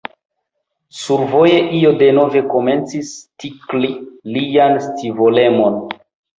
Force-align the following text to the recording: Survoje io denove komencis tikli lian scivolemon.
Survoje 0.99 1.59
io 1.81 1.91
denove 1.99 2.43
komencis 2.55 3.13
tikli 3.45 3.93
lian 4.41 4.83
scivolemon. 4.91 5.83